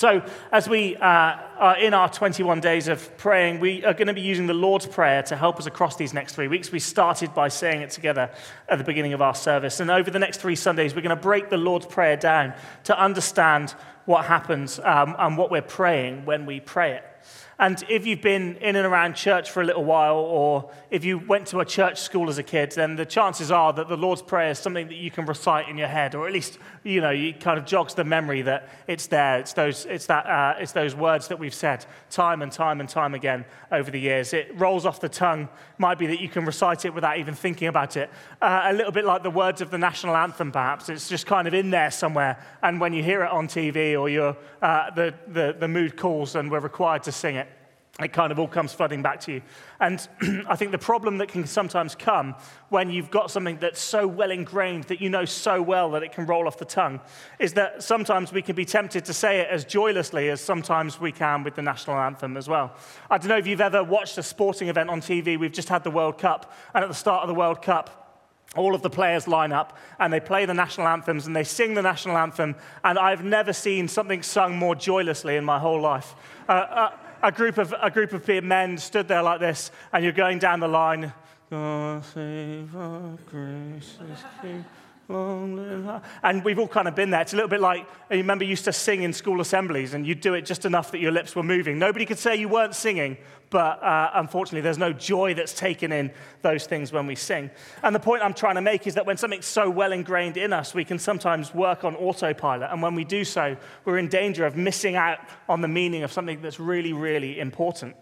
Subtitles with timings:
[0.00, 4.14] So, as we uh, are in our 21 days of praying, we are going to
[4.14, 6.72] be using the Lord's Prayer to help us across these next three weeks.
[6.72, 8.30] We started by saying it together
[8.66, 9.78] at the beginning of our service.
[9.78, 12.98] And over the next three Sundays, we're going to break the Lord's Prayer down to
[12.98, 13.74] understand
[14.06, 17.04] what happens um, and what we're praying when we pray it.
[17.60, 21.18] And if you've been in and around church for a little while, or if you
[21.18, 24.22] went to a church school as a kid, then the chances are that the Lord's
[24.22, 27.10] Prayer is something that you can recite in your head, or at least, you know,
[27.10, 29.40] it kind of jogs the memory that it's there.
[29.40, 32.88] It's those, it's that, uh, it's those words that we've said time and time and
[32.88, 34.32] time again over the years.
[34.32, 35.46] It rolls off the tongue.
[35.76, 38.08] Might be that you can recite it without even thinking about it.
[38.40, 40.88] Uh, a little bit like the words of the national anthem, perhaps.
[40.88, 42.42] It's just kind of in there somewhere.
[42.62, 46.36] And when you hear it on TV or you're, uh, the, the, the mood calls
[46.36, 47.48] and we're required to sing it,
[48.04, 49.42] it kind of all comes flooding back to you.
[49.80, 50.06] And
[50.48, 52.34] I think the problem that can sometimes come
[52.68, 56.12] when you've got something that's so well ingrained that you know so well that it
[56.12, 57.00] can roll off the tongue
[57.38, 61.12] is that sometimes we can be tempted to say it as joylessly as sometimes we
[61.12, 62.74] can with the national anthem as well.
[63.10, 65.38] I don't know if you've ever watched a sporting event on TV.
[65.38, 68.00] We've just had the World Cup, and at the start of the World Cup,
[68.56, 71.74] all of the players line up and they play the national anthems and they sing
[71.74, 72.56] the national anthem.
[72.82, 76.14] And I've never seen something sung more joylessly in my whole life.
[76.48, 76.90] Uh, uh,
[77.22, 80.60] a group of, a group of men stood there like this, and you're going down
[80.60, 81.12] the line.
[81.50, 84.64] God save our gracious King.
[86.22, 87.20] And we've all kind of been there.
[87.20, 90.06] It's a little bit like you remember you used to sing in school assemblies, and
[90.06, 91.78] you'd do it just enough that your lips were moving.
[91.78, 93.16] Nobody could say you weren't singing,
[93.50, 96.12] but uh, unfortunately, there's no joy that's taken in
[96.42, 97.50] those things when we sing.
[97.82, 100.52] And the point I'm trying to make is that when something's so well ingrained in
[100.52, 102.70] us, we can sometimes work on autopilot.
[102.70, 106.12] And when we do so, we're in danger of missing out on the meaning of
[106.12, 107.96] something that's really, really important.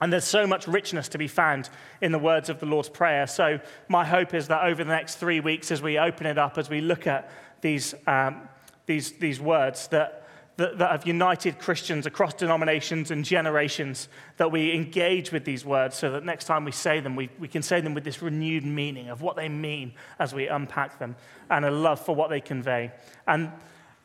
[0.00, 1.68] And there's so much richness to be found
[2.00, 3.26] in the words of the Lord's Prayer.
[3.26, 6.58] So, my hope is that over the next three weeks, as we open it up,
[6.58, 7.30] as we look at
[7.60, 8.48] these, um,
[8.86, 10.23] these, these words that,
[10.56, 15.96] that, that have united Christians across denominations and generations, that we engage with these words
[15.96, 18.64] so that next time we say them, we, we can say them with this renewed
[18.64, 21.16] meaning of what they mean as we unpack them
[21.50, 22.92] and a love for what they convey.
[23.26, 23.50] And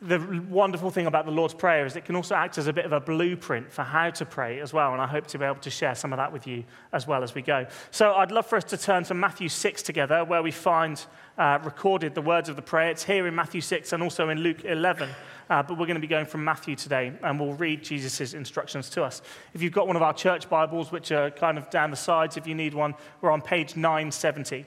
[0.02, 2.86] the wonderful thing about the Lord's Prayer is it can also act as a bit
[2.86, 4.94] of a blueprint for how to pray as well.
[4.94, 7.22] And I hope to be able to share some of that with you as well
[7.22, 7.68] as we go.
[7.92, 11.06] So I'd love for us to turn to Matthew 6 together, where we find
[11.38, 12.92] uh, recorded the words of the prayer.
[12.92, 15.10] It's here in Matthew 6 and also in Luke 11.
[15.50, 18.90] Uh, but we're going to be going from Matthew today, and we'll read Jesus' instructions
[18.92, 19.22] to us.
[19.54, 22.38] If you've got one of our church Bibles, which are kind of down the sides,
[22.38, 24.66] if you need one, we're on page 970.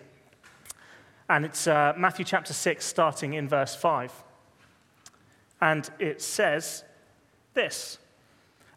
[1.30, 4.12] And it's uh, Matthew chapter 6, starting in verse 5.
[5.62, 6.82] And it says
[7.54, 7.98] this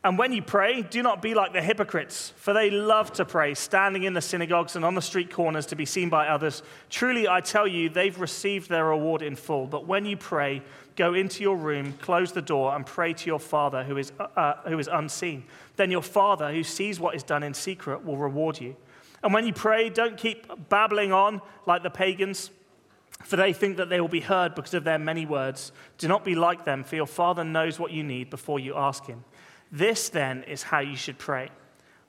[0.03, 3.55] And when you pray, do not be like the hypocrites, for they love to pray,
[3.55, 6.61] standing in the synagogues and on the street corners to be seen by others.
[6.91, 9.65] Truly, I tell you, they've received their reward in full.
[9.65, 10.61] But when you pray,
[10.95, 14.27] go into your room, close the door, and pray to your Father who is, uh,
[14.35, 15.43] uh who is unseen.
[15.77, 18.75] Then your Father, who sees what is done in secret, will reward you.
[19.23, 22.51] And when you pray, don't keep babbling on like the pagans
[23.23, 25.71] for they think that they will be heard because of their many words.
[25.97, 29.05] Do not be like them, for your Father knows what you need before you ask
[29.05, 29.23] Him.
[29.71, 31.49] This then is how you should pray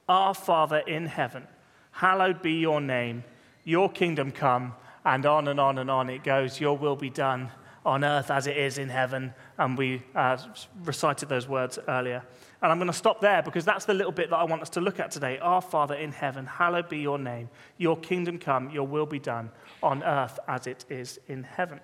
[0.08, 1.46] Our Father in heaven,
[1.90, 3.24] hallowed be your name,
[3.64, 4.74] your kingdom come,
[5.04, 6.60] and on and on and on it goes.
[6.60, 7.50] Your will be done
[7.86, 9.32] on earth as it is in heaven.
[9.56, 10.36] And we uh,
[10.84, 12.24] recited those words earlier.
[12.62, 14.70] And I'm going to stop there because that's the little bit that I want us
[14.70, 15.38] to look at today.
[15.38, 17.50] Our Father in heaven, hallowed be your name.
[17.76, 19.50] Your kingdom come, your will be done
[19.82, 21.80] on earth as it is in heaven.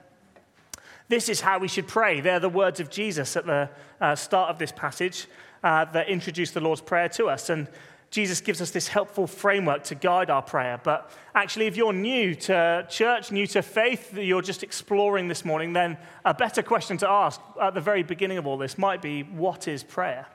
[1.09, 2.21] This is how we should pray.
[2.21, 3.69] They're the words of Jesus at the
[4.00, 5.27] uh, start of this passage
[5.62, 7.50] uh, that introduce the Lord's Prayer to us.
[7.50, 7.69] And
[8.11, 10.81] Jesus gives us this helpful framework to guide our prayer.
[10.82, 15.72] But actually, if you're new to church, new to faith, you're just exploring this morning,
[15.72, 19.22] then a better question to ask at the very beginning of all this might be
[19.22, 20.27] what is prayer?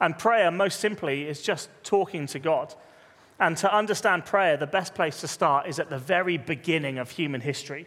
[0.00, 2.74] And prayer, most simply, is just talking to God.
[3.40, 7.10] And to understand prayer, the best place to start is at the very beginning of
[7.10, 7.86] human history.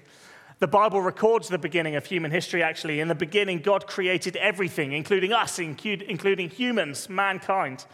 [0.60, 3.00] The Bible records the beginning of human history, actually.
[3.00, 7.86] In the beginning, God created everything, including us, including humans, mankind.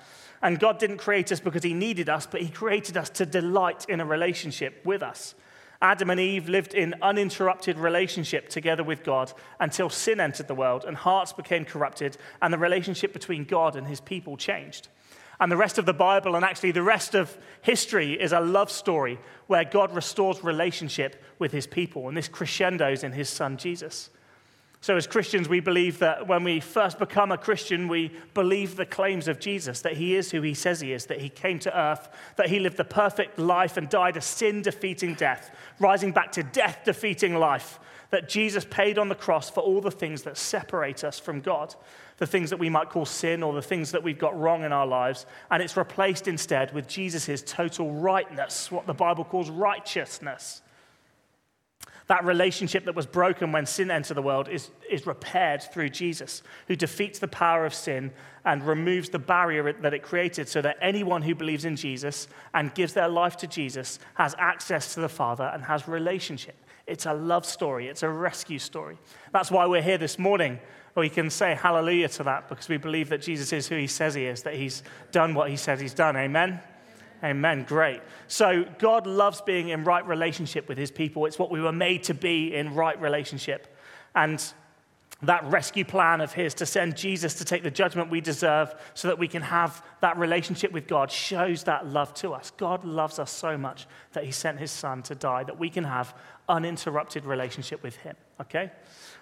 [0.41, 3.85] And God didn't create us because He needed us, but He created us to delight
[3.87, 5.33] in a relationship with us.
[5.81, 10.85] Adam and Eve lived in uninterrupted relationship together with God until sin entered the world
[10.85, 14.87] and hearts became corrupted, and the relationship between God and His people changed.
[15.39, 18.71] And the rest of the Bible, and actually the rest of history, is a love
[18.71, 22.07] story where God restores relationship with his people.
[22.07, 24.09] And this crescendos in his son Jesus.
[24.79, 28.85] So, as Christians, we believe that when we first become a Christian, we believe the
[28.85, 31.77] claims of Jesus that he is who he says he is, that he came to
[31.77, 36.31] earth, that he lived the perfect life and died a sin defeating death, rising back
[36.33, 37.79] to death defeating life,
[38.11, 41.75] that Jesus paid on the cross for all the things that separate us from God.
[42.17, 44.71] the things that we might call sin or the things that we've got wrong in
[44.71, 50.61] our lives, and it's replaced instead with Jesus' total rightness, what the Bible calls righteousness.
[52.07, 56.41] That relationship that was broken when sin entered the world is, is repaired through Jesus,
[56.67, 58.11] who defeats the power of sin
[58.45, 62.73] and removes the barrier that it created so that anyone who believes in Jesus and
[62.73, 66.55] gives their life to Jesus has access to the Father and has relationship.
[66.87, 68.97] It's a love story, it's a rescue story.
[69.33, 70.59] That's why we're here this morning.
[70.95, 74.15] We can say hallelujah to that because we believe that Jesus is who he says
[74.15, 74.81] he is, that he's
[75.11, 76.15] done what he says he's done.
[76.15, 76.61] Amen?
[77.23, 77.63] Amen.
[77.63, 78.01] Great.
[78.27, 81.25] So, God loves being in right relationship with his people.
[81.25, 83.75] It's what we were made to be in right relationship.
[84.15, 84.43] And
[85.23, 89.07] that rescue plan of his to send Jesus to take the judgment we deserve so
[89.07, 92.51] that we can have that relationship with God shows that love to us.
[92.51, 95.83] God loves us so much that he sent his son to die that we can
[95.83, 96.13] have
[96.47, 98.15] uninterrupted relationship with him.
[98.39, 98.71] Okay?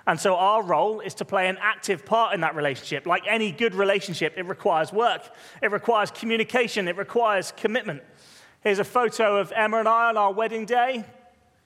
[0.08, 3.08] And so our role is to play an active part in that relationship.
[3.08, 5.24] Like any good relationship, it requires work,
[5.62, 8.04] it requires communication, it requires commitment.
[8.62, 11.06] Here's a photo of Emma and I on our wedding day.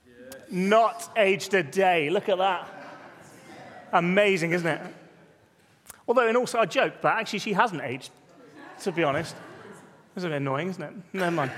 [0.06, 0.42] Yes.
[0.50, 2.10] Not aged a day.
[2.10, 2.68] Look at that.
[3.92, 4.80] Amazing, isn't it?
[6.06, 8.10] Although, and also, I joke, but actually, she hasn't aged,
[8.82, 9.34] to be honest.
[10.16, 10.92] It's a bit annoying, isn't it?
[11.12, 11.52] Never mind.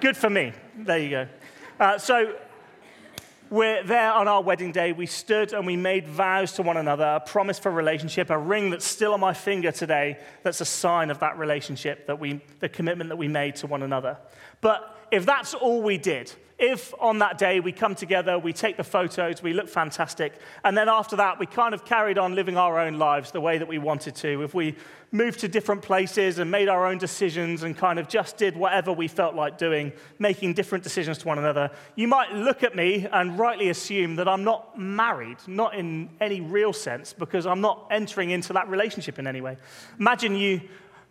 [0.00, 0.52] Good for me.
[0.76, 1.28] There you go.
[1.80, 2.36] Uh, so,
[3.50, 4.92] we're there on our wedding day.
[4.92, 8.70] We stood and we made vows to one another, a promise for relationship, a ring
[8.70, 12.68] that's still on my finger today that's a sign of that relationship, that we, the
[12.68, 14.16] commitment that we made to one another.
[14.60, 18.78] But if that's all we did, if on that day we come together, we take
[18.78, 20.32] the photos, we look fantastic,
[20.64, 23.58] and then after that we kind of carried on living our own lives the way
[23.58, 24.74] that we wanted to, if we
[25.12, 28.92] moved to different places and made our own decisions and kind of just did whatever
[28.92, 33.06] we felt like doing, making different decisions to one another, you might look at me
[33.12, 37.86] and rightly assume that I'm not married, not in any real sense, because I'm not
[37.90, 39.58] entering into that relationship in any way.
[40.00, 40.62] Imagine you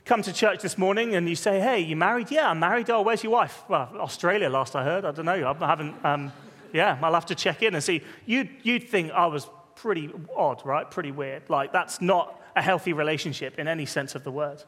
[0.06, 2.30] come to church this morning and you say, Hey, you married?
[2.32, 2.90] Yeah, I'm married.
[2.90, 3.64] Oh, where's your wife?
[3.68, 5.04] Well, Australia, last I heard.
[5.04, 5.56] I don't know.
[5.60, 6.32] I haven't, um,
[6.72, 8.02] yeah, I'll have to check in and see.
[8.26, 10.90] You'd, you'd think I was pretty odd, right?
[10.90, 11.50] Pretty weird.
[11.50, 14.64] Like, that's not a healthy relationship in any sense of the word.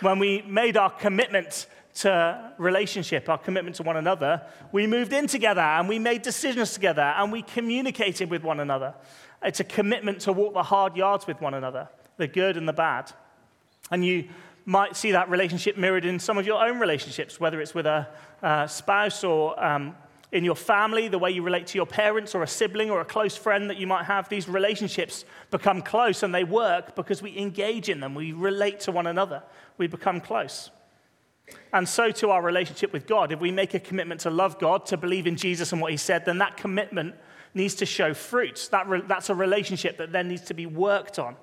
[0.00, 1.66] When we made our commitment
[1.96, 6.72] to relationship, our commitment to one another, we moved in together and we made decisions
[6.72, 8.94] together and we communicated with one another.
[9.42, 12.72] It's a commitment to walk the hard yards with one another, the good and the
[12.72, 13.10] bad.
[13.90, 14.28] And you
[14.68, 18.06] might see that relationship mirrored in some of your own relationships, whether it's with a,
[18.68, 19.96] spouse or um,
[20.30, 23.04] in your family, the way you relate to your parents or a sibling or a
[23.04, 24.28] close friend that you might have.
[24.28, 28.92] These relationships become close and they work because we engage in them, we relate to
[28.92, 29.42] one another,
[29.78, 30.68] we become close.
[31.72, 33.32] And so to our relationship with God.
[33.32, 35.96] If we make a commitment to love God, to believe in Jesus and what he
[35.96, 37.14] said, then that commitment
[37.54, 38.68] needs to show fruit.
[38.70, 41.36] That re- that's a relationship that then needs to be worked on.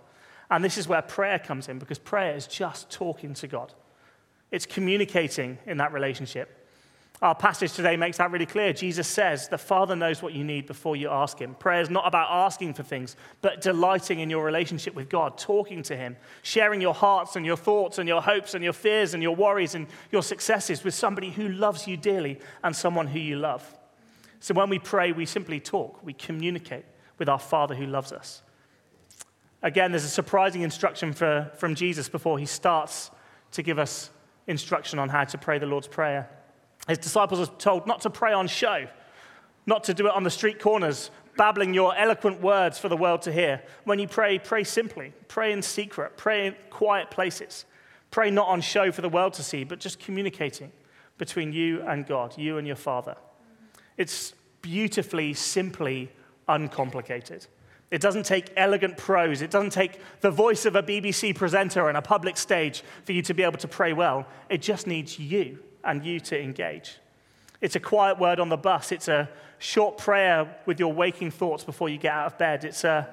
[0.50, 3.74] And this is where prayer comes in because prayer is just talking to God,
[4.52, 6.62] it's communicating in that relationship.
[7.22, 8.74] Our passage today makes that really clear.
[8.74, 11.56] Jesus says, The Father knows what you need before you ask Him.
[11.56, 15.82] Prayer is not about asking for things, but delighting in your relationship with God, talking
[15.84, 19.24] to Him, sharing your hearts and your thoughts and your hopes and your fears and
[19.24, 23.38] your worries and your successes with somebody who loves you dearly and someone who you
[23.38, 23.78] love.
[24.42, 26.86] So when we pray, we simply talk, we communicate
[27.18, 28.42] with our Father who loves us.
[29.66, 33.10] Again, there's a surprising instruction for, from Jesus before he starts
[33.54, 34.12] to give us
[34.46, 36.30] instruction on how to pray the Lord's Prayer.
[36.88, 38.86] His disciples are told not to pray on show,
[39.66, 43.24] not to do it on the street corners, babbling your eloquent words for the world
[43.24, 43.64] to hear.
[43.86, 47.66] When you pray, pray simply, pray in secret, pray in quiet places.
[48.12, 50.72] Pray not on show for the world to see, but just communicating
[51.18, 53.16] between you and God, you and your Father.
[53.98, 56.12] It's beautifully, simply
[56.48, 57.48] uncomplicated.
[57.96, 59.42] It doesn't take elegant prose.
[59.42, 63.22] It doesn't take the voice of a BBC presenter on a public stage for you
[63.22, 64.28] to be able to pray well.
[64.50, 66.98] It just needs you and you to engage.
[67.62, 68.92] It's a quiet word on the bus.
[68.92, 72.66] It's a short prayer with your waking thoughts before you get out of bed.
[72.66, 73.08] It's a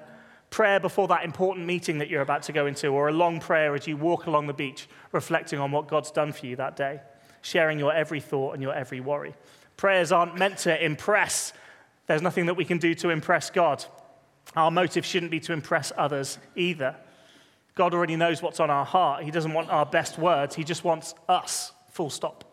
[0.51, 3.77] prayer before that important meeting that you're about to go into, or a long prayer
[3.77, 7.01] as you walk along the beach, reflecting on what God's done for you that day,
[7.41, 9.37] sharing your every thought and your every worry.
[9.77, 11.53] Prayers aren't meant to impress.
[12.09, 13.85] There's nothing that we can do to impress God.
[14.57, 16.97] Our motive shouldn't be to impress others either.
[17.75, 19.25] God already knows what's on our heart.
[19.25, 22.45] He doesn't want our best words, He just wants us, full stop.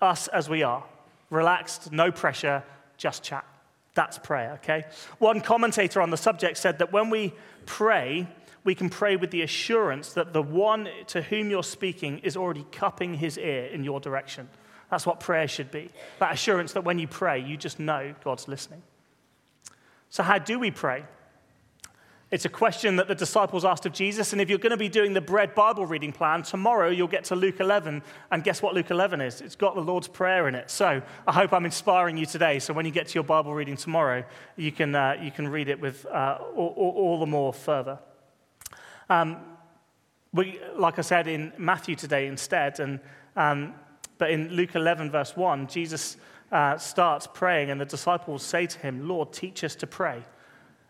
[0.00, 0.84] Us as we are.
[1.28, 2.64] Relaxed, no pressure,
[2.96, 3.44] just chat.
[3.94, 4.84] That's prayer, okay?
[5.18, 7.32] One commentator on the subject said that when we
[7.66, 8.26] pray,
[8.64, 12.66] we can pray with the assurance that the one to whom you're speaking is already
[12.72, 14.48] cupping his ear in your direction.
[14.90, 15.90] That's what prayer should be.
[16.18, 18.82] That assurance that when you pray, you just know God's listening.
[20.10, 21.04] So, how do we pray?
[22.30, 24.32] It's a question that the disciples asked of Jesus.
[24.32, 27.24] And if you're going to be doing the bread Bible reading plan, tomorrow you'll get
[27.24, 28.02] to Luke 11.
[28.30, 29.40] And guess what Luke 11 is?
[29.40, 30.70] It's got the Lord's Prayer in it.
[30.70, 32.60] So I hope I'm inspiring you today.
[32.60, 34.24] So when you get to your Bible reading tomorrow,
[34.56, 37.98] you can, uh, you can read it with uh, all, all, the more further.
[39.08, 39.38] Um,
[40.32, 43.00] we, like I said in Matthew today instead, and,
[43.34, 43.74] um,
[44.18, 46.16] but in Luke 11, verse 1, Jesus
[46.52, 50.24] uh, starts praying, and the disciples say to him, Lord, teach us to pray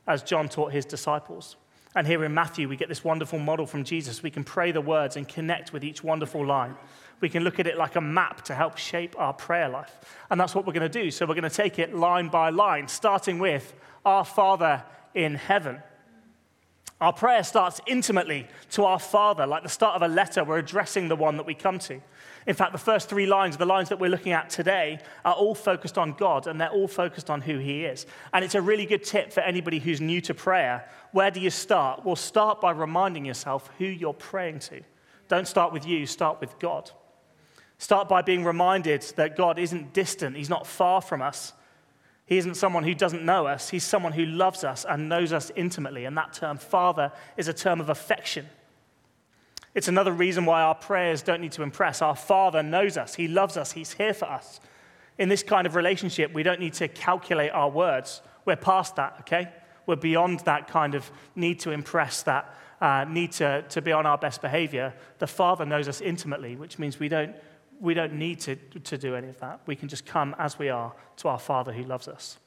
[0.06, 1.56] as John taught his disciples.
[1.94, 4.22] And here in Matthew, we get this wonderful model from Jesus.
[4.22, 6.76] We can pray the words and connect with each wonderful line.
[7.20, 9.98] We can look at it like a map to help shape our prayer life.
[10.30, 11.10] And that's what we're going to do.
[11.10, 13.74] So we're going to take it line by line, starting with
[14.04, 15.82] Our Father in heaven.
[17.00, 20.44] Our prayer starts intimately to our Father, like the start of a letter.
[20.44, 22.00] We're addressing the one that we come to.
[22.46, 25.54] In fact, the first three lines, the lines that we're looking at today, are all
[25.54, 28.06] focused on God and they're all focused on who He is.
[28.32, 30.88] And it's a really good tip for anybody who's new to prayer.
[31.12, 32.04] Where do you start?
[32.04, 34.80] Well, start by reminding yourself who you're praying to.
[35.28, 36.90] Don't start with you, start with God.
[37.78, 41.52] Start by being reminded that God isn't distant, He's not far from us.
[42.26, 45.50] He isn't someone who doesn't know us, He's someone who loves us and knows us
[45.56, 46.04] intimately.
[46.04, 48.46] And that term, Father, is a term of affection.
[49.74, 52.02] It's another reason why our prayers don't need to impress.
[52.02, 54.60] Our Father knows us, He loves us, He's here for us.
[55.18, 58.22] In this kind of relationship, we don't need to calculate our words.
[58.44, 59.50] We're past that, okay?
[59.86, 64.06] We're beyond that kind of need to impress, that uh, need to, to be on
[64.06, 64.94] our best behavior.
[65.18, 67.36] The Father knows us intimately, which means we don't,
[67.80, 69.60] we don't need to, to do any of that.
[69.66, 72.38] We can just come as we are to our Father who loves us.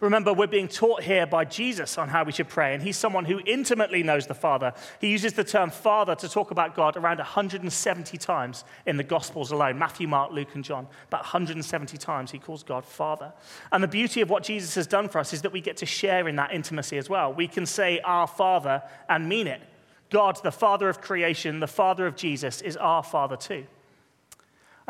[0.00, 3.26] Remember, we're being taught here by Jesus on how we should pray, and he's someone
[3.26, 4.72] who intimately knows the Father.
[4.98, 9.52] He uses the term Father to talk about God around 170 times in the Gospels
[9.52, 10.86] alone Matthew, Mark, Luke, and John.
[11.08, 13.34] About 170 times he calls God Father.
[13.72, 15.86] And the beauty of what Jesus has done for us is that we get to
[15.86, 17.34] share in that intimacy as well.
[17.34, 19.60] We can say our Father and mean it.
[20.08, 23.66] God, the Father of creation, the Father of Jesus, is our Father too.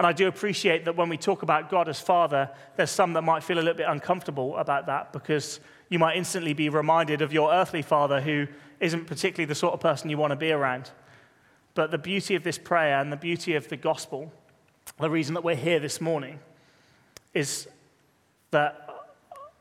[0.01, 3.21] And I do appreciate that when we talk about God as Father, there's some that
[3.21, 7.35] might feel a little bit uncomfortable about that because you might instantly be reminded of
[7.35, 8.47] your earthly father who
[8.81, 10.91] isn't particularly the sort of person you want to be around.
[11.75, 14.33] But the beauty of this prayer and the beauty of the gospel,
[14.99, 16.41] the reason that we're here this morning,
[17.35, 17.69] is
[18.53, 18.89] that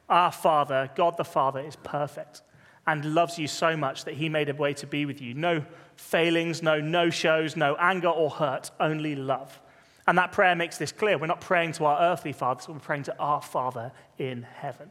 [0.08, 2.44] our Father, God the Father, is perfect
[2.88, 5.34] and loves you so much that he made a way to be with you.
[5.34, 5.66] No
[5.98, 9.60] failings, no no shows, no anger or hurt, only love.
[10.10, 11.20] And that prayer makes this clear.
[11.20, 14.90] We're not praying to our earthly Father, so we're praying to our Father in heaven.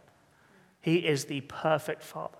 [0.81, 2.39] He is the perfect Father.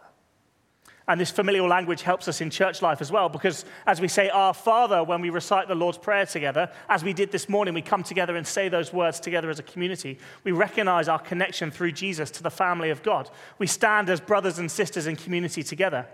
[1.09, 4.29] And this familial language helps us in church life as well, because as we say
[4.29, 7.83] our Father when we recite the Lord's Prayer together, as we did this morning, we
[7.83, 10.17] come together and say those words together as a community.
[10.45, 13.29] We recognize our connection through Jesus to the family of God.
[13.59, 16.07] We stand as brothers and sisters in community together.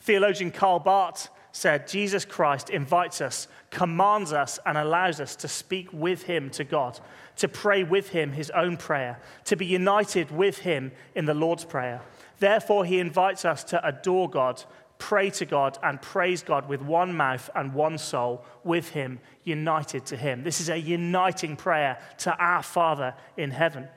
[0.00, 5.88] Theologian Karl Barth said, Jesus Christ invites us, commands us, and allows us to speak
[5.90, 7.00] with him to God,
[7.36, 11.64] to pray with him his own prayer, to be united with him in the Lord's
[11.64, 12.02] Prayer.
[12.40, 14.62] Therefore, he invites us to adore God,
[14.98, 20.04] pray to God, and praise God with one mouth and one soul, with him, united
[20.06, 20.44] to him.
[20.44, 23.88] This is a uniting prayer to our Father in heaven.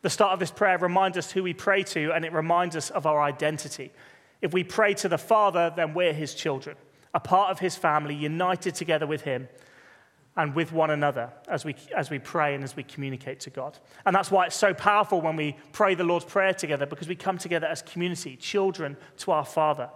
[0.00, 2.88] The start of this prayer reminds us who we pray to, and it reminds us
[2.88, 3.92] of our identity.
[4.40, 6.76] If we pray to the Father, then we're his children,
[7.12, 9.48] a part of his family, united together with him
[10.36, 13.76] and with one another as we, as we pray and as we communicate to God.
[14.06, 17.16] And that's why it's so powerful when we pray the Lord's Prayer together, because we
[17.16, 19.90] come together as community, children to our Father.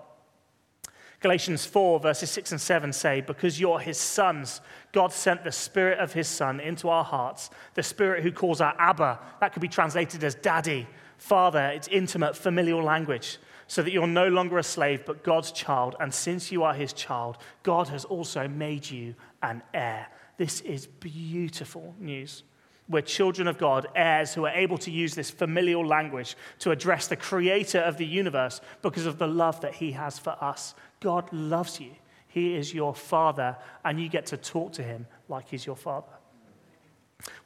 [1.20, 6.00] Galatians 4, verses 6 and 7 say, Because you're his sons, God sent the Spirit
[6.00, 9.20] of his Son into our hearts, the Spirit who calls our Abba.
[9.40, 11.68] That could be translated as daddy, father.
[11.68, 13.38] It's intimate, familial language
[13.72, 15.96] so that you're no longer a slave, but God's child.
[15.98, 20.08] And since you are his child, God has also made you an heir.
[20.36, 22.42] This is beautiful news.
[22.86, 27.06] We're children of God, heirs who are able to use this familial language to address
[27.06, 30.74] the creator of the universe because of the love that he has for us.
[31.00, 31.92] God loves you.
[32.28, 36.12] He is your father, and you get to talk to him like he's your father.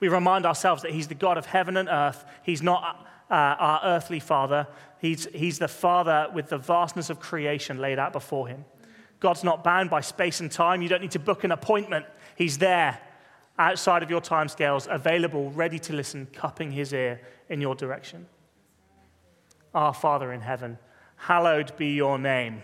[0.00, 2.24] We remind ourselves that he's the God of heaven and earth.
[2.42, 4.66] He's not uh, our earthly father.
[4.98, 8.64] He's, he's the father with the vastness of creation laid out before him.
[9.20, 10.82] God's not bound by space and time.
[10.82, 12.06] You don't need to book an appointment.
[12.36, 13.00] He's there
[13.58, 18.26] outside of your timescales, available, ready to listen, cupping his ear in your direction.
[19.74, 20.78] Our Father in heaven,
[21.16, 22.62] hallowed be your name.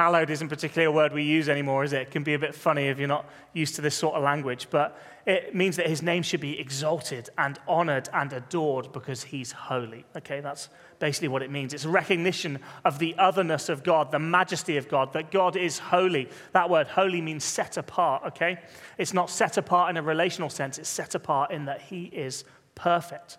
[0.00, 2.00] Hallowed isn't particularly a word we use anymore, is it?
[2.00, 4.68] It can be a bit funny if you're not used to this sort of language,
[4.70, 9.52] but it means that his name should be exalted and honored and adored because he's
[9.52, 10.06] holy.
[10.16, 11.74] Okay, that's basically what it means.
[11.74, 16.30] It's recognition of the otherness of God, the majesty of God, that God is holy.
[16.52, 18.58] That word holy means set apart, okay?
[18.96, 22.44] It's not set apart in a relational sense, it's set apart in that he is
[22.74, 23.36] perfect.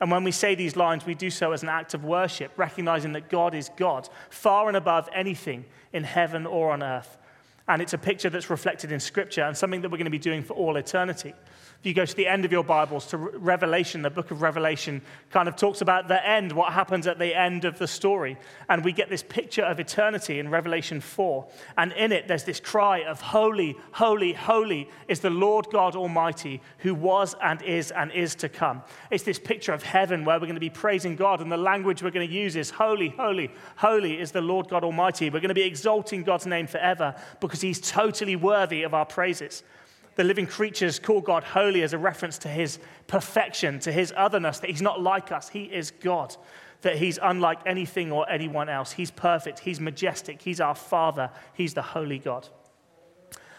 [0.00, 3.12] And when we say these lines, we do so as an act of worship, recognizing
[3.12, 7.18] that God is God, far and above anything in heaven or on earth.
[7.68, 10.18] And it's a picture that's reflected in Scripture and something that we're going to be
[10.18, 11.34] doing for all eternity.
[11.80, 15.00] If you go to the end of your Bibles, to Revelation, the book of Revelation
[15.30, 18.36] kind of talks about the end, what happens at the end of the story.
[18.68, 21.48] And we get this picture of eternity in Revelation 4.
[21.78, 26.60] And in it, there's this cry of, Holy, holy, holy is the Lord God Almighty,
[26.80, 28.82] who was and is and is to come.
[29.10, 31.40] It's this picture of heaven where we're going to be praising God.
[31.40, 34.84] And the language we're going to use is, Holy, holy, holy is the Lord God
[34.84, 35.30] Almighty.
[35.30, 39.62] We're going to be exalting God's name forever because he's totally worthy of our praises
[40.20, 44.58] the living creatures call God holy as a reference to his perfection, to his otherness,
[44.58, 45.48] that he's not like us.
[45.48, 46.36] He is God,
[46.82, 48.92] that he's unlike anything or anyone else.
[48.92, 52.46] He's perfect, he's majestic, he's our Father, he's the holy God.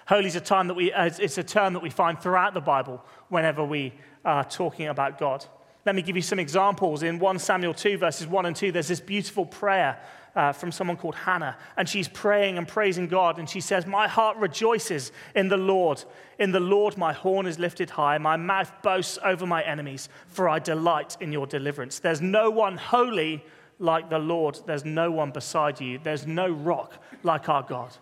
[0.08, 2.62] Holy is a, time that we, uh, it's a term that we find throughout the
[2.62, 3.92] Bible whenever we
[4.24, 5.44] are talking about God.
[5.84, 7.02] Let me give you some examples.
[7.02, 10.00] In 1 Samuel 2, verses 1 and 2, there's this beautiful prayer
[10.36, 11.58] uh, from someone called Hannah.
[11.78, 13.40] And she's praying and praising God.
[13.40, 16.04] And she says, My heart rejoices in the Lord.
[16.40, 18.18] In the Lord, my horn is lifted high.
[18.18, 22.00] My mouth boasts over my enemies, for I delight in your deliverance.
[22.00, 23.44] There's no one holy
[23.80, 24.60] like the Lord.
[24.66, 26.00] There's no one beside you.
[26.02, 27.96] There's no rock like our God.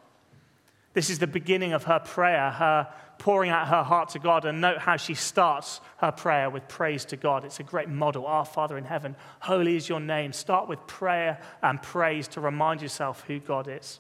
[0.94, 4.46] This is the beginning of her prayer, her pouring out her heart to God.
[4.46, 7.46] And note how she starts her prayer with praise to God.
[7.46, 8.26] It's a great model.
[8.26, 10.34] Our Father in heaven, holy is your name.
[10.34, 14.00] Start with prayer and praise to remind yourself who God is.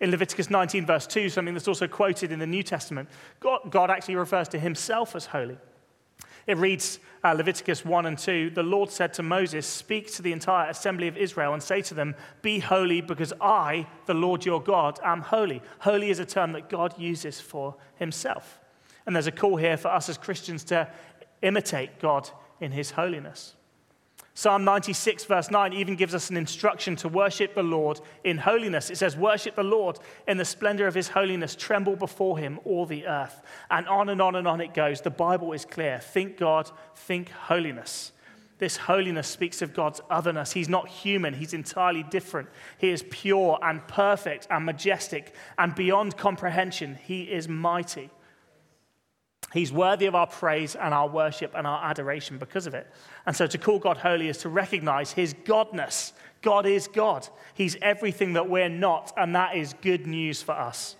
[0.00, 3.08] In Leviticus 19, verse 2, something that's also quoted in the New Testament,
[3.40, 5.58] God, God actually refers to himself as holy.
[6.46, 10.32] It reads uh, Leviticus 1 and 2 The Lord said to Moses, Speak to the
[10.32, 14.62] entire assembly of Israel and say to them, Be holy because I, the Lord your
[14.62, 15.62] God, am holy.
[15.80, 18.60] Holy is a term that God uses for himself.
[19.06, 20.88] And there's a call here for us as Christians to
[21.42, 22.28] imitate God
[22.60, 23.54] in his holiness.
[24.36, 28.90] Psalm 96, verse 9, even gives us an instruction to worship the Lord in holiness.
[28.90, 32.84] It says, Worship the Lord in the splendor of his holiness, tremble before him, all
[32.84, 33.42] the earth.
[33.70, 35.00] And on and on and on it goes.
[35.00, 36.00] The Bible is clear.
[36.00, 38.10] Think God, think holiness.
[38.58, 40.50] This holiness speaks of God's otherness.
[40.50, 42.48] He's not human, he's entirely different.
[42.78, 46.98] He is pure and perfect and majestic and beyond comprehension.
[47.04, 48.10] He is mighty.
[49.54, 52.88] He's worthy of our praise and our worship and our adoration because of it.
[53.24, 56.10] And so to call God holy is to recognize his godness.
[56.42, 57.28] God is God.
[57.54, 60.96] He's everything that we're not, and that is good news for us.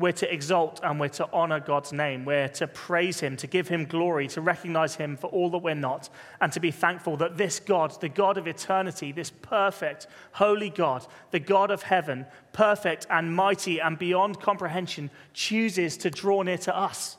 [0.00, 2.24] We're to exalt and we're to honor God's name.
[2.24, 5.74] We're to praise Him, to give Him glory, to recognize Him for all that we're
[5.74, 6.08] not,
[6.40, 11.06] and to be thankful that this God, the God of eternity, this perfect, holy God,
[11.32, 16.74] the God of heaven, perfect and mighty and beyond comprehension, chooses to draw near to
[16.74, 17.18] us,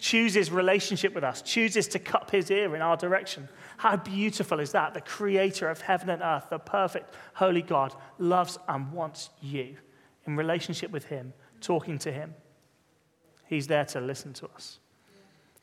[0.00, 3.48] chooses relationship with us, chooses to cup His ear in our direction.
[3.76, 4.94] How beautiful is that?
[4.94, 9.76] The creator of heaven and earth, the perfect, holy God, loves and wants you
[10.26, 12.34] in relationship with Him talking to Him.
[13.46, 14.78] He's there to listen to us.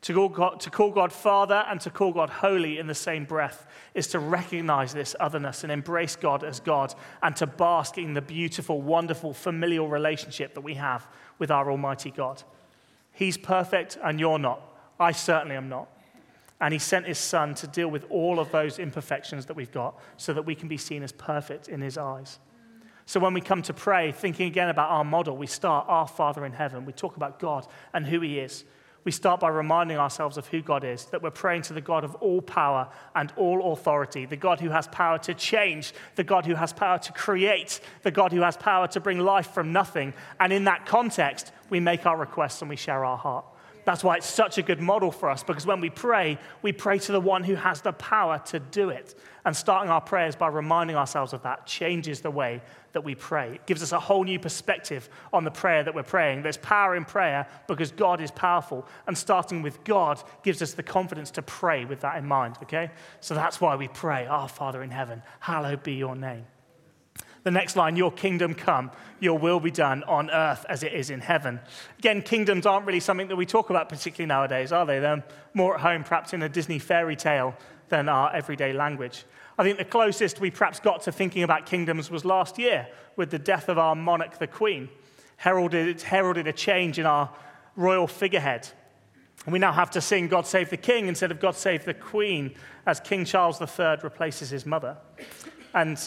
[0.02, 3.26] To call, God, to call God Father and to call God Holy in the same
[3.26, 8.14] breath is to recognize this otherness and embrace God as God and to bask in
[8.14, 11.08] the beautiful, wonderful, familial relationship that we have
[11.40, 12.44] with our Almighty God.
[13.12, 14.62] He's perfect and you're not.
[15.00, 15.90] I certainly am not.
[16.62, 20.00] And He sent His Son to deal with all of those imperfections that we've got
[20.18, 22.40] so that we can be seen as perfect in His eyes.
[23.08, 26.46] So when we come to pray, thinking again about our model, we start our Father
[26.46, 26.86] in heaven.
[26.86, 28.66] We talk about God and who He is.
[29.06, 32.04] We start by reminding ourselves of who God is, that we're praying to the God
[32.04, 36.46] of all power and all authority, the God who has power to change, the God
[36.46, 40.14] who has power to create, the God who has power to bring life from nothing.
[40.42, 43.46] And in that context, we make our requests and we share our heart.
[43.86, 47.00] That's why it's such a good model for us, because when we pray, we pray
[47.00, 49.16] to the one who has the power to do it.
[49.46, 52.62] And starting our prayers by reminding ourselves of that changes the way
[52.98, 53.54] that we pray.
[53.54, 56.42] It gives us a whole new perspective on the prayer that we're praying.
[56.42, 58.88] There's power in prayer because God is powerful.
[59.06, 62.90] And starting with God gives us the confidence to pray with that in mind, okay?
[63.20, 66.48] So that's why we pray, Our Father in heaven, hallowed be your name.
[67.44, 71.12] The next line, Your kingdom come, your will be done on earth as it is
[71.12, 71.60] in heaven.
[72.00, 74.98] Again, kingdoms aren't really something that we talk about particularly nowadays, are they?
[74.98, 77.56] They're more at home, perhaps in a Disney fairy tale
[77.90, 79.24] than our everyday language.
[79.58, 83.32] I think the closest we perhaps got to thinking about kingdoms was last year with
[83.32, 84.90] the death of our monarch, the Queen.
[85.38, 87.30] Heralded, heralded a change in our
[87.76, 88.70] royal figurehead.
[89.46, 91.94] And we now have to sing God Save the King instead of God Save the
[91.94, 92.54] Queen
[92.86, 94.98] as King Charles III replaces his mother.
[95.74, 95.98] And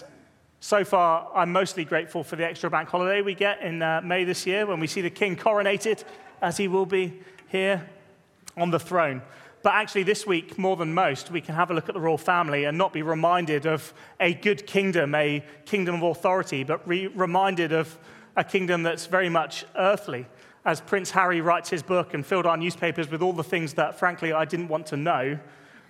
[0.60, 4.24] so far, I'm mostly grateful for the extra bank holiday we get in uh, May
[4.24, 6.04] this year when we see the King coronated,
[6.42, 7.88] as he will be here
[8.56, 9.22] on the throne.
[9.62, 12.16] But actually, this week, more than most, we can have a look at the royal
[12.16, 17.08] family and not be reminded of a good kingdom, a kingdom of authority, but re-
[17.08, 17.98] reminded of
[18.36, 20.26] a kingdom that's very much earthly.
[20.64, 23.98] As Prince Harry writes his book and filled our newspapers with all the things that,
[23.98, 25.38] frankly, I didn't want to know,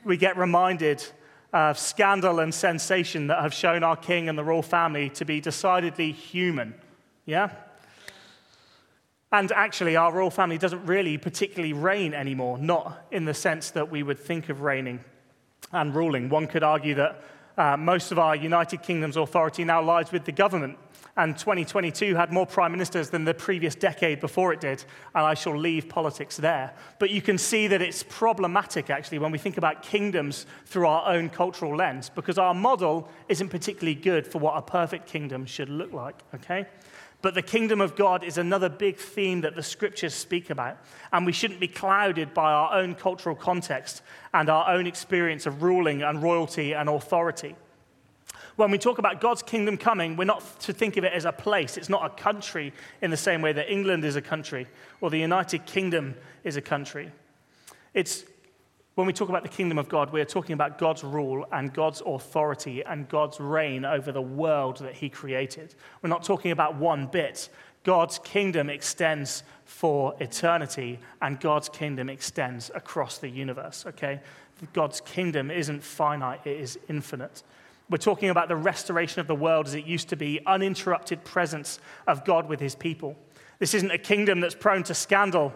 [0.05, 1.05] we get reminded
[1.53, 5.41] of scandal and sensation that have shown our king and the royal family to be
[5.41, 6.75] decidedly human.
[7.27, 7.51] Yeah?
[9.33, 13.91] And actually, our royal family doesn't really particularly reign anymore, not in the sense that
[13.91, 15.05] we would think of reigning
[15.73, 16.29] and ruling.
[16.29, 17.23] One could argue that
[17.57, 20.79] uh, most of our United Kingdom's authority now lies with the government.
[21.17, 25.35] And 2022 had more prime ministers than the previous decade before it did, and I
[25.35, 26.73] shall leave politics there.
[26.99, 31.13] But you can see that it's problematic, actually, when we think about kingdoms through our
[31.13, 35.69] own cultural lens, because our model isn't particularly good for what a perfect kingdom should
[35.69, 36.67] look like, okay?
[37.23, 40.79] But the kingdom of God is another big theme that the scriptures speak about.
[41.13, 44.03] And we shouldn't be clouded by our own cultural context
[44.33, 47.55] and our own experience of ruling and royalty and authority.
[48.57, 51.33] When we talk about God's kingdom coming, we're not to think of it as a
[51.33, 51.77] place.
[51.77, 54.67] It's not a country in the same way that England is a country
[55.01, 57.11] or the United Kingdom is a country.
[57.95, 58.25] It's
[59.01, 62.03] when we talk about the kingdom of God, we're talking about God's rule and God's
[62.05, 65.75] authority and God's reign over the world that He created.
[66.03, 67.49] We're not talking about one bit.
[67.83, 74.21] God's kingdom extends for eternity, and God's kingdom extends across the universe, okay?
[74.75, 77.43] God's kingdom isn't finite, it is infinite.
[77.89, 81.79] We're talking about the restoration of the world as it used to be, uninterrupted presence
[82.07, 83.17] of God with his people.
[83.61, 85.55] This isn't a kingdom that's prone to scandal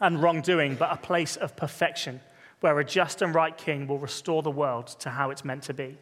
[0.00, 2.20] and wrongdoing, but a place of perfection
[2.60, 5.74] where a just and right king will restore the world to how it's meant to
[5.74, 5.96] be.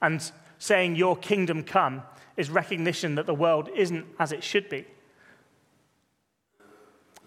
[0.00, 2.02] And saying, Your kingdom come,
[2.36, 4.84] is recognition that the world isn't as it should be,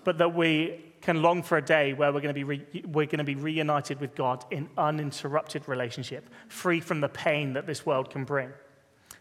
[0.04, 3.06] but that we can long for a day where we're going to be, re- we're
[3.06, 7.86] going to be reunited with God in uninterrupted relationship, free from the pain that this
[7.86, 8.52] world can bring.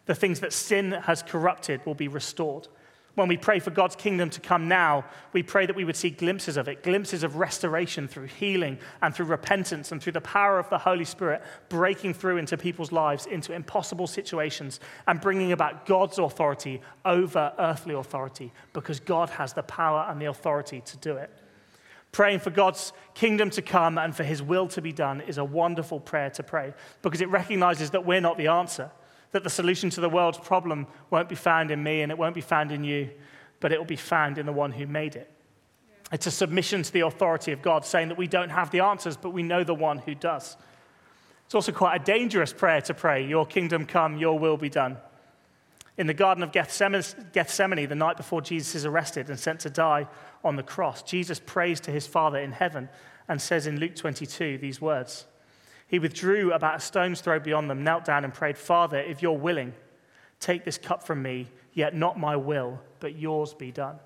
[0.06, 2.68] The things that sin has corrupted will be restored.
[3.16, 6.10] When we pray for God's kingdom to come now, we pray that we would see
[6.10, 10.58] glimpses of it, glimpses of restoration through healing and through repentance and through the power
[10.58, 15.86] of the Holy Spirit breaking through into people's lives, into impossible situations, and bringing about
[15.86, 21.16] God's authority over earthly authority because God has the power and the authority to do
[21.16, 21.30] it.
[22.12, 25.44] Praying for God's kingdom to come and for his will to be done is a
[25.44, 28.90] wonderful prayer to pray because it recognizes that we're not the answer
[29.32, 32.34] that the solution to the world's problem won't be found in me and it won't
[32.34, 33.10] be found in you,
[33.60, 35.30] but it will be found in the one who made it.
[36.12, 39.16] It's a submission to the authority of God, saying that we don't have the answers,
[39.16, 40.56] but we know the one who does.
[41.46, 44.98] It's also quite a dangerous prayer to pray Your kingdom come, your will be done.
[45.98, 50.06] In the Garden of Gethsemane, the night before Jesus is arrested and sent to die
[50.44, 52.88] on the cross, Jesus prays to his Father in heaven
[53.28, 55.26] and says in Luke 22 these words
[55.86, 59.32] he withdrew about a stone's throw beyond them, knelt down, and prayed, Father, if you're
[59.32, 59.72] willing,
[60.40, 63.98] take this cup from me, yet not my will, but yours be done.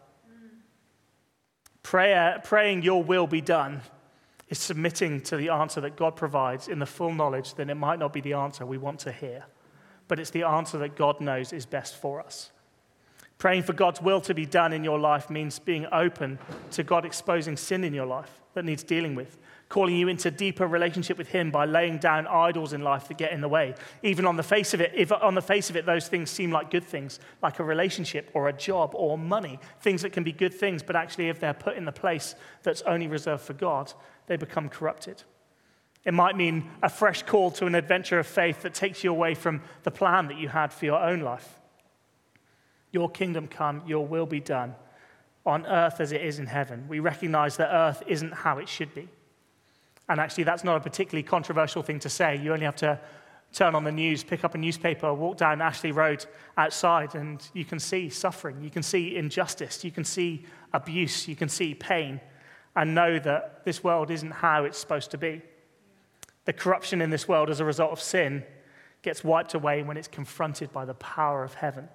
[1.82, 3.80] Prayer, praying your will be done
[4.48, 7.98] is submitting to the answer that God provides in the full knowledge that it might
[7.98, 9.44] not be the answer we want to hear,
[10.08, 12.50] but it's the answer that God knows is best for us.
[13.38, 16.38] Praying for God's will to be done in your life means being open
[16.72, 19.38] to God exposing sin in your life that needs dealing with,
[19.70, 23.32] calling you into deeper relationship with him by laying down idols in life that get
[23.32, 23.72] in the way.
[24.02, 26.50] Even on the face of it if on the face of it those things seem
[26.50, 30.32] like good things like a relationship or a job or money things that can be
[30.32, 33.92] good things but actually if they're put in the place that's only reserved for god
[34.26, 35.22] they become corrupted.
[36.04, 39.34] It might mean a fresh call to an adventure of faith that takes you away
[39.34, 41.60] from the plan that you had for your own life.
[42.90, 44.74] Your kingdom come your will be done
[45.46, 46.86] on earth as it is in heaven.
[46.88, 49.08] We recognize that earth isn't how it should be
[50.10, 52.36] and actually, that's not a particularly controversial thing to say.
[52.36, 52.98] You only have to
[53.52, 56.26] turn on the news, pick up a newspaper, walk down Ashley Road
[56.58, 58.60] outside, and you can see suffering.
[58.60, 59.84] You can see injustice.
[59.84, 61.28] You can see abuse.
[61.28, 62.20] You can see pain,
[62.74, 65.42] and know that this world isn't how it's supposed to be.
[66.44, 68.42] The corruption in this world as a result of sin
[69.02, 71.88] gets wiped away when it's confronted by the power of heaven.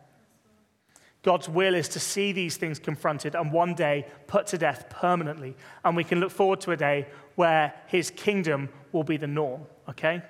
[1.26, 5.56] God's will is to see these things confronted and one day put to death permanently.
[5.84, 9.64] And we can look forward to a day where his kingdom will be the norm,
[9.90, 10.22] okay?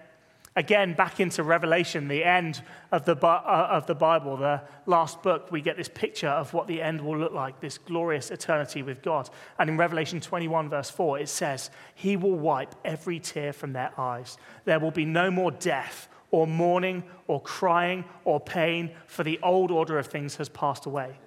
[0.56, 2.62] Again, back into Revelation, the end
[2.94, 6.66] of the, uh, of the Bible, the last book, we get this picture of what
[6.66, 9.30] the end will look like, this glorious eternity with God.
[9.60, 13.92] And in Revelation 21, verse 4, it says, He will wipe every tear from their
[14.00, 14.38] eyes.
[14.64, 19.72] There will be no more death or mourning or crying or pain, for the old
[19.72, 21.18] order of things has passed away.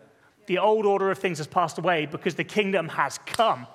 [0.47, 3.66] The old order of things has passed away because the kingdom has come.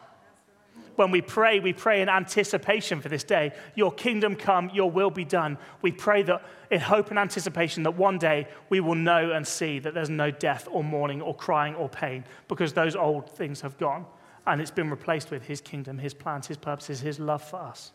[0.95, 3.53] When we pray, we pray in anticipation for this day.
[3.73, 5.57] Your kingdom come, your will be done.
[5.81, 9.79] We pray that in hope and anticipation that one day we will know and see
[9.79, 13.79] that there's no death or mourning or crying or pain because those old things have
[13.79, 14.05] gone
[14.45, 17.91] and it's been replaced with his kingdom, his plans, his purposes, his love for us.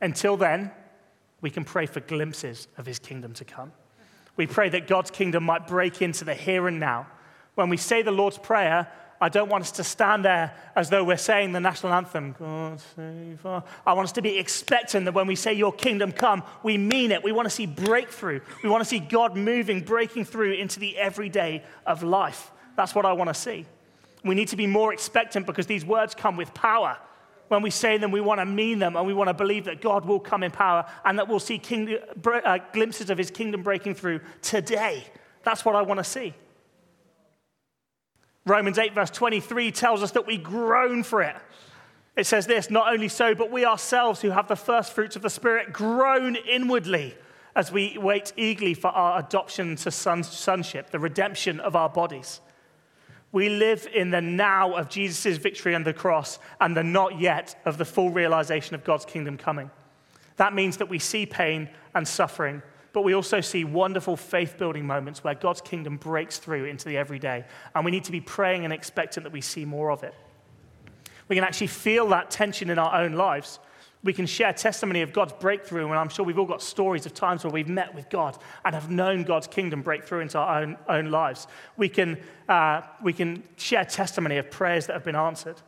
[0.00, 0.72] Until then,
[1.40, 3.72] we can pray for glimpses of his kingdom to come.
[4.36, 7.06] We pray that God's kingdom might break into the here and now.
[7.54, 8.88] When we say the Lord's Prayer,
[9.20, 12.80] I don't want us to stand there as though we're saying the national anthem, God
[12.96, 13.44] save.
[13.44, 17.12] I want us to be expectant that when we say your kingdom come, we mean
[17.12, 17.22] it.
[17.22, 18.40] We want to see breakthrough.
[18.62, 22.50] We want to see God moving, breaking through into the everyday of life.
[22.76, 23.66] That's what I want to see.
[24.24, 26.96] We need to be more expectant because these words come with power
[27.50, 29.80] when we say them, we want to mean them and we want to believe that
[29.80, 33.64] God will come in power and that we'll see kingdom, uh, glimpses of his kingdom
[33.64, 35.04] breaking through today.
[35.42, 36.32] That's what I want to see.
[38.46, 41.34] Romans 8, verse 23 tells us that we groan for it.
[42.14, 45.22] It says this not only so, but we ourselves who have the first fruits of
[45.22, 47.16] the Spirit groan inwardly
[47.56, 52.40] as we wait eagerly for our adoption to sonship, the redemption of our bodies.
[53.32, 57.60] We live in the now of Jesus' victory on the cross and the not yet
[57.64, 59.70] of the full realization of God's kingdom coming.
[60.36, 62.62] That means that we see pain and suffering,
[62.92, 66.96] but we also see wonderful faith building moments where God's kingdom breaks through into the
[66.96, 67.44] everyday.
[67.74, 70.14] And we need to be praying and expectant that we see more of it.
[71.28, 73.60] We can actually feel that tension in our own lives
[74.02, 77.12] we can share testimony of God's breakthrough, and I'm sure we've all got stories of
[77.12, 80.62] times where we've met with God and have known God's kingdom break through into our
[80.62, 81.46] own, own lives.
[81.76, 85.60] We can, uh, we can share testimony of prayers that have been answered.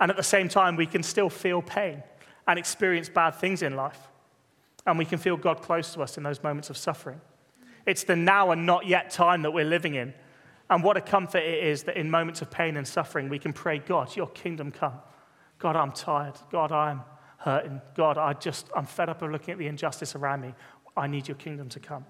[0.00, 2.02] And at the same time, we can still feel pain
[2.48, 4.08] and experience bad things in life.
[4.86, 7.20] And we can feel God close to us in those moments of suffering.
[7.86, 10.14] It's the now and not yet time that we're living in.
[10.70, 13.52] And what a comfort it is that in moments of pain and suffering, we can
[13.52, 14.94] pray, God, your kingdom come.
[15.58, 16.34] God, I'm tired.
[16.50, 17.02] God, I'm
[17.38, 17.80] hurting.
[17.94, 20.54] God, I just, I'm fed up of looking at the injustice around me.
[20.96, 22.04] I need your kingdom to come.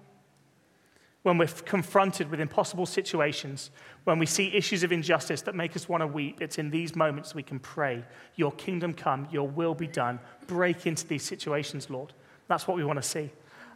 [1.21, 3.71] When we're confronted with impossible situations,
[4.05, 6.95] when we see issues of injustice that make us want to weep, it's in these
[6.95, 8.03] moments we can pray,
[8.35, 10.19] Your kingdom come, Your will be done.
[10.47, 12.13] Break into these situations, Lord.
[12.47, 13.31] That's what we want to see.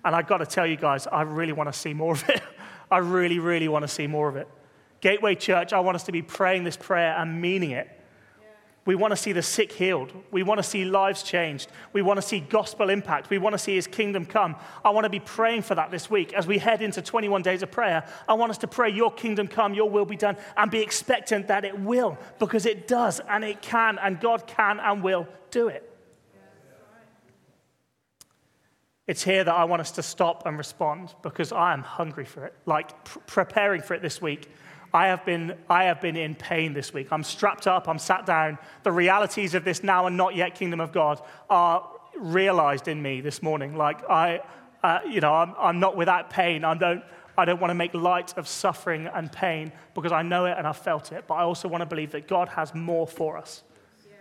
[0.06, 2.42] And I've got to tell you guys, I really want to see more of it.
[2.92, 4.48] I really, really want to see more of it.
[5.02, 7.90] Gateway Church, I want us to be praying this prayer and meaning it
[8.86, 10.12] we want to see the sick healed.
[10.30, 11.70] We want to see lives changed.
[11.94, 13.30] We want to see gospel impact.
[13.30, 14.58] We want to see his kingdom come.
[14.84, 16.34] I want to be praying for that this week.
[16.34, 19.48] As we head into 21 days of prayer, I want us to pray, Your kingdom
[19.48, 23.46] come, Your will be done, and be expectant that it will, because it does and
[23.46, 25.90] it can, and God can and will do it.
[29.06, 32.46] It's here that I want us to stop and respond because I am hungry for
[32.46, 34.50] it, like pr- preparing for it this week.
[34.94, 37.08] I have, been, I have been in pain this week.
[37.12, 38.60] I'm strapped up, I'm sat down.
[38.84, 43.20] The realities of this now and not yet kingdom of God are realized in me
[43.20, 43.76] this morning.
[43.76, 44.42] Like, I,
[44.84, 46.64] uh, you know, I'm, I'm not without pain.
[46.64, 47.04] I don't,
[47.36, 50.68] I don't want to make light of suffering and pain because I know it and
[50.68, 51.26] I've felt it.
[51.28, 53.64] But I also want to believe that God has more for us.
[54.08, 54.14] Yeah.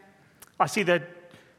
[0.59, 1.03] I see the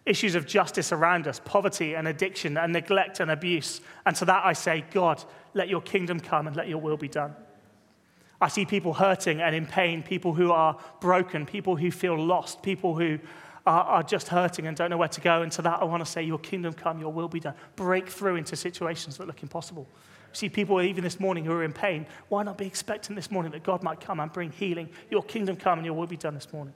[0.08, 3.80] issues of justice around us poverty and addiction and neglect and abuse.
[4.08, 5.24] And to that I say, God,
[5.54, 7.36] let your kingdom come and let your will be done.
[8.44, 12.62] I see people hurting and in pain, people who are broken, people who feel lost,
[12.62, 13.18] people who
[13.66, 15.44] are, are, just hurting and don't know where to go.
[15.44, 17.54] And to that, I want to say, Your kingdom come, your will be done.
[17.78, 19.88] Break through into situations that look impossible.
[20.30, 22.06] I see people even this morning who are in pain.
[22.28, 24.90] Why not be expecting this morning that God might come and bring healing?
[25.10, 26.74] Your kingdom come and your will be done this morning.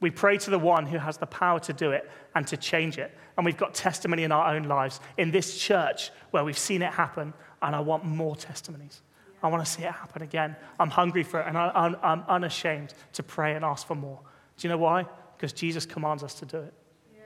[0.00, 2.96] We pray to the one who has the power to do it and to change
[2.96, 3.14] it.
[3.36, 6.94] And we've got testimony in our own lives in this church where we've seen it
[6.94, 9.02] happen, and I want more testimonies.
[9.42, 10.56] I want to see it happen again.
[10.78, 14.20] I'm hungry for it, and I, am I'm unashamed to pray and ask for more.
[14.56, 15.06] Do you know why?
[15.36, 16.74] Because Jesus commands us to do it.
[17.14, 17.22] Yeah.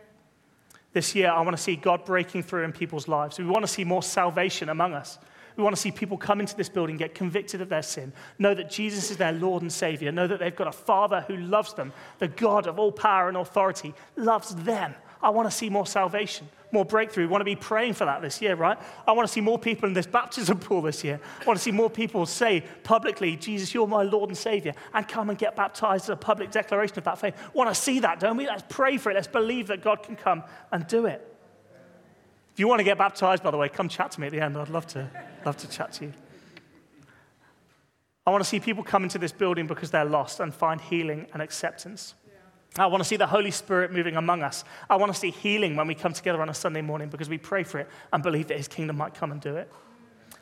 [0.92, 3.38] This year, I want to see God breaking through in people's lives.
[3.38, 5.18] We want to see more salvation among us.
[5.57, 8.55] We want to see people come into this building, get convicted of their sin, know
[8.55, 11.74] that Jesus is their Lord and Savior, know that they've got a Father who loves
[11.74, 14.94] them, the God of all power and authority loves them.
[15.22, 17.24] I want to see more salvation, more breakthrough.
[17.24, 18.76] We want to be praying for that this year, right?
[19.06, 21.18] I want to see more people in this baptism pool this year.
[21.40, 25.08] I want to see more people say publicly, Jesus, you're my Lord and Savior, and
[25.08, 27.34] come and get baptized as a public declaration of that faith.
[27.38, 28.46] I want to see that, don't we?
[28.46, 29.14] Let's pray for it.
[29.14, 31.26] Let's believe that God can come and do it.
[32.52, 34.40] If you want to get baptized, by the way, come chat to me at the
[34.40, 34.56] end.
[34.58, 35.08] I'd love to,
[35.46, 36.12] love to chat to you.
[38.26, 41.26] I want to see people come into this building because they're lost and find healing
[41.32, 42.14] and acceptance.
[42.76, 44.64] I want to see the Holy Spirit moving among us.
[44.90, 47.38] I want to see healing when we come together on a Sunday morning because we
[47.38, 49.70] pray for it and believe that His kingdom might come and do it.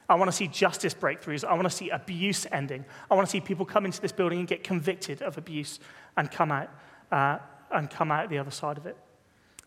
[0.08, 1.44] I want to see justice breakthroughs.
[1.44, 2.84] I want to see abuse ending.
[3.10, 5.78] I want to see people come into this building and get convicted of abuse
[6.16, 6.70] and come out
[7.10, 7.38] uh,
[7.70, 8.96] and come out the other side of it.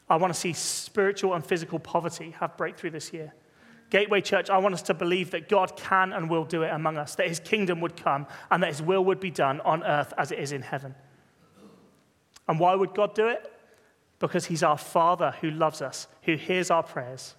[0.09, 3.33] I want to see spiritual and physical poverty have breakthrough this year.
[3.89, 6.97] Gateway Church, I want us to believe that God can and will do it among
[6.97, 10.13] us, that his kingdom would come and that his will would be done on earth
[10.17, 10.95] as it is in heaven.
[12.47, 13.51] And why would God do it?
[14.19, 17.35] Because he's our Father who loves us, who hears our prayers.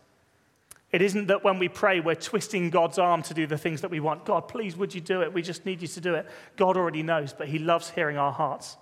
[0.92, 3.90] It isn't that when we pray, we're twisting God's arm to do the things that
[3.90, 4.25] we want.
[4.25, 5.33] God, please, would you do it?
[5.33, 6.27] We just need you to do it.
[6.57, 8.77] God already knows, but he loves hearing our hearts.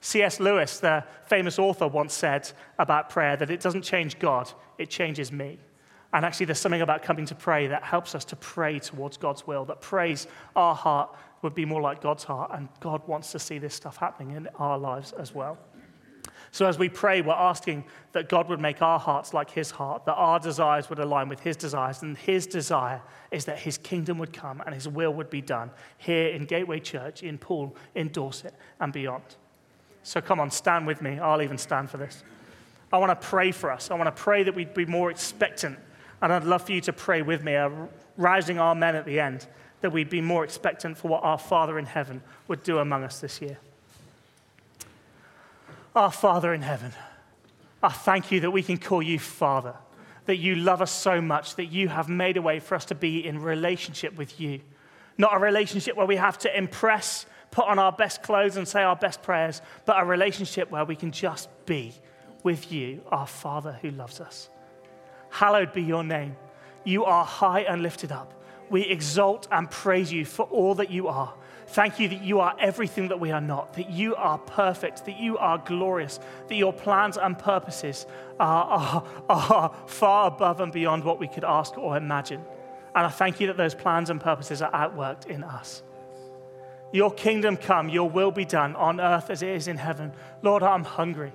[0.00, 0.40] C.S.
[0.40, 5.30] Lewis, the famous author, once said about prayer that it doesn't change God, it changes
[5.30, 5.58] me.
[6.12, 9.46] And actually, there's something about coming to pray that helps us to pray towards God's
[9.46, 12.50] will, that prays our heart would be more like God's heart.
[12.54, 15.58] And God wants to see this stuff happening in our lives as well.
[16.52, 20.04] So, as we pray, we're asking that God would make our hearts like His heart,
[20.06, 22.02] that our desires would align with His desires.
[22.02, 23.00] And His desire
[23.30, 26.80] is that His kingdom would come and His will would be done here in Gateway
[26.80, 29.22] Church, in Poole, in Dorset, and beyond.
[30.02, 31.20] So, come on, stand with me.
[31.20, 32.24] I'll even stand for this.
[32.92, 33.92] I want to pray for us.
[33.92, 35.78] I want to pray that we'd be more expectant
[36.22, 37.70] and I'd love for you to pray with me, a
[38.16, 39.46] rousing amen at the end,
[39.80, 43.20] that we'd be more expectant for what our Father in heaven would do among us
[43.20, 43.58] this year.
[45.94, 46.92] Our Father in heaven,
[47.82, 49.74] I thank you that we can call you Father,
[50.26, 52.94] that you love us so much, that you have made a way for us to
[52.94, 54.60] be in relationship with you.
[55.18, 58.82] Not a relationship where we have to impress, put on our best clothes, and say
[58.82, 61.92] our best prayers, but a relationship where we can just be
[62.42, 64.48] with you, our Father who loves us.
[65.30, 66.36] Hallowed be your name.
[66.84, 68.39] You are high and lifted up.
[68.70, 71.34] We exalt and praise you for all that you are.
[71.66, 75.18] Thank you that you are everything that we are not, that you are perfect, that
[75.20, 78.06] you are glorious, that your plans and purposes
[78.40, 82.44] are, are, are far above and beyond what we could ask or imagine.
[82.94, 85.82] And I thank you that those plans and purposes are outworked in us.
[86.92, 90.12] Your kingdom come, your will be done on earth as it is in heaven.
[90.42, 91.32] Lord, I'm hungry.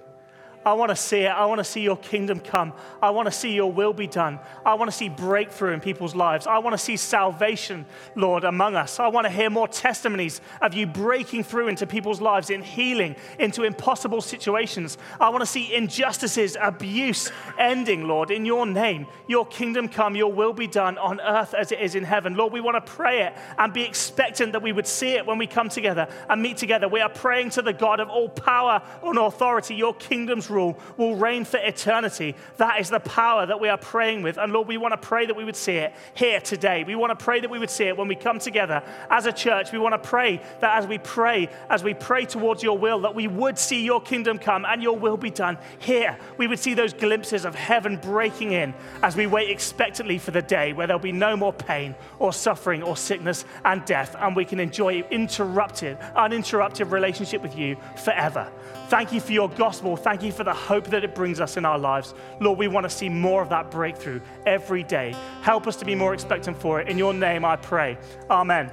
[0.66, 1.30] I want to see it.
[1.30, 2.74] I want to see your kingdom come.
[3.00, 4.40] I want to see your will be done.
[4.66, 6.48] I want to see breakthrough in people's lives.
[6.48, 9.00] I want to see salvation, Lord, among us.
[9.00, 13.16] I want to hear more testimonies of you breaking through into people's lives in healing,
[13.38, 14.98] into impossible situations.
[15.20, 19.06] I want to see injustices, abuse ending, Lord, in your name.
[19.28, 22.36] Your kingdom come, your will be done on earth as it is in heaven.
[22.36, 25.38] Lord, we want to pray it and be expectant that we would see it when
[25.38, 26.88] we come together and meet together.
[26.88, 29.76] We are praying to the God of all power and authority.
[29.76, 32.36] Your kingdom's rule will reign for eternity.
[32.58, 34.38] That is the power that we are praying with.
[34.38, 36.84] And Lord, we want to pray that we would see it here today.
[36.84, 39.32] We want to pray that we would see it when we come together as a
[39.32, 39.72] church.
[39.72, 43.14] We want to pray that as we pray, as we pray towards your will, that
[43.14, 46.18] we would see your kingdom come and your will be done here.
[46.38, 50.42] We would see those glimpses of heaven breaking in as we wait expectantly for the
[50.42, 54.46] day where there'll be no more pain or suffering or sickness and death, and we
[54.46, 58.50] can enjoy an interrupted, uninterrupted relationship with you forever.
[58.88, 59.98] Thank you for your gospel.
[59.98, 62.14] Thank you for the hope that it brings us in our lives.
[62.40, 65.16] Lord, we want to see more of that breakthrough every day.
[65.42, 66.88] Help us to be more expectant for it.
[66.88, 67.98] In your name, I pray.
[68.30, 68.72] Amen.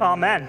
[0.00, 0.48] Amen.